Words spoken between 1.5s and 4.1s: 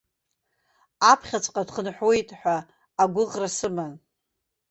дхынҳәуеит ҳәа агәыӷра сыман.